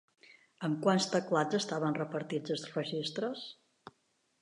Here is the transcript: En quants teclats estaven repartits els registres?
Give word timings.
En 0.67 0.77
quants 0.85 1.07
teclats 1.11 1.59
estaven 1.59 1.99
repartits 2.01 2.57
els 2.57 2.67
registres? 2.73 3.49